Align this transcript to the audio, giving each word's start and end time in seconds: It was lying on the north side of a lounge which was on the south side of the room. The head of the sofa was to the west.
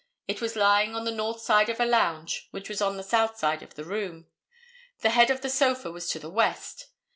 It 0.27 0.41
was 0.41 0.55
lying 0.55 0.95
on 0.95 1.05
the 1.05 1.11
north 1.11 1.41
side 1.43 1.69
of 1.69 1.79
a 1.79 1.85
lounge 1.85 2.47
which 2.49 2.69
was 2.69 2.81
on 2.81 2.97
the 2.97 3.03
south 3.03 3.37
side 3.37 3.61
of 3.61 3.75
the 3.75 3.83
room. 3.83 4.25
The 5.01 5.11
head 5.11 5.29
of 5.29 5.41
the 5.41 5.49
sofa 5.51 5.91
was 5.91 6.09
to 6.09 6.17
the 6.17 6.27
west. 6.31 6.87